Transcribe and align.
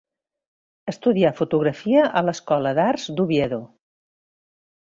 Estudià 0.91 1.31
fotografia 1.41 2.07
a 2.21 2.25
l'Escola 2.31 2.75
d'Arts 2.81 3.07
d'Oviedo. 3.21 3.63